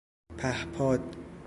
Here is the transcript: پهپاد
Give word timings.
پهپاد 0.37 1.01